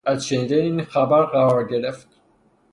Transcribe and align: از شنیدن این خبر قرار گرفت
از 0.05 0.27
شنیدن 0.27 0.57
این 0.57 0.83
خبر 0.83 1.23
قرار 1.25 1.67
گرفت 1.67 2.07